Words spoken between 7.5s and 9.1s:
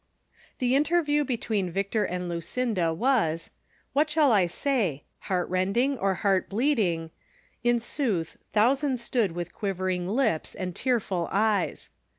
in sooth, thousands